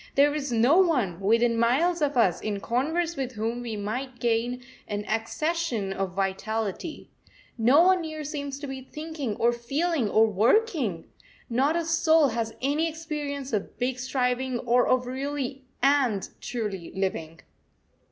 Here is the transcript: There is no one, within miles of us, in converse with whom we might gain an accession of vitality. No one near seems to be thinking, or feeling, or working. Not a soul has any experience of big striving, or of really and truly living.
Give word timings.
There 0.15 0.33
is 0.33 0.51
no 0.51 0.79
one, 0.79 1.19
within 1.19 1.59
miles 1.59 2.01
of 2.01 2.17
us, 2.17 2.41
in 2.41 2.59
converse 2.59 3.15
with 3.15 3.33
whom 3.33 3.61
we 3.61 3.77
might 3.77 4.19
gain 4.19 4.63
an 4.87 5.05
accession 5.05 5.93
of 5.93 6.15
vitality. 6.15 7.11
No 7.55 7.83
one 7.83 8.01
near 8.01 8.23
seems 8.23 8.57
to 8.61 8.67
be 8.67 8.81
thinking, 8.81 9.35
or 9.35 9.51
feeling, 9.53 10.09
or 10.09 10.25
working. 10.25 11.05
Not 11.51 11.75
a 11.75 11.85
soul 11.85 12.29
has 12.29 12.55
any 12.63 12.89
experience 12.89 13.53
of 13.53 13.77
big 13.77 13.99
striving, 13.99 14.57
or 14.61 14.87
of 14.87 15.05
really 15.05 15.65
and 15.83 16.27
truly 16.41 16.91
living. 16.95 17.41